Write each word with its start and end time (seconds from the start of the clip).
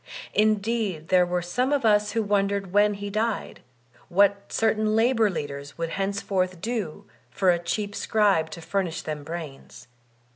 Indeed 0.33 1.09
there 1.09 1.27
were 1.27 1.43
some 1.43 1.71
of 1.71 1.85
us 1.85 2.13
who 2.13 2.21
Dyer 2.21 2.25
D. 2.29 2.33
Lum 2.33 2.47
285 2.47 2.71
wondered 2.71 2.73
when 2.73 2.93
he 2.95 3.09
died, 3.11 3.59
what 4.09 4.51
certain 4.51 4.95
labor 4.95 5.29
leaders 5.29 5.77
would 5.77 5.89
henceforth 5.91 6.59
do 6.59 7.05
for 7.29 7.51
a 7.51 7.59
cheap 7.59 7.93
scribe 7.93 8.49
to 8.49 8.61
furnish 8.61 9.03
them 9.03 9.23
brains. 9.23 9.87